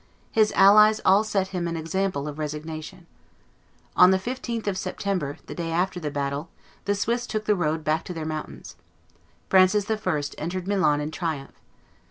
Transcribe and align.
His 0.31 0.51
allies 0.53 0.99
all 1.05 1.23
set 1.23 1.49
him 1.49 1.67
an 1.67 1.77
example 1.77 2.27
of 2.27 2.39
resignation. 2.39 3.05
On 3.95 4.09
the 4.09 4.17
15th 4.17 4.65
of 4.65 4.75
September, 4.75 5.37
the 5.45 5.53
day 5.53 5.69
after 5.71 5.99
the 5.99 6.09
battle, 6.09 6.49
the 6.85 6.95
Swiss 6.95 7.27
took 7.27 7.45
the 7.45 7.53
road 7.55 7.83
back 7.83 8.03
to 8.05 8.13
their 8.15 8.25
mountains. 8.25 8.75
Francis 9.47 9.91
I. 9.91 10.23
entered 10.39 10.67
Milan 10.67 11.01
in 11.01 11.11
triumph. 11.11 11.61